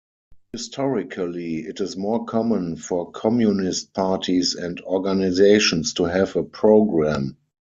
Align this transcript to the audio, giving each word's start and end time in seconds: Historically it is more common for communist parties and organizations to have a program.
Historically 0.53 1.57
it 1.57 1.79
is 1.79 1.95
more 1.95 2.25
common 2.25 2.75
for 2.75 3.11
communist 3.11 3.93
parties 3.93 4.55
and 4.55 4.81
organizations 4.81 5.93
to 5.93 6.05
have 6.05 6.35
a 6.35 6.41
program. 6.41 7.37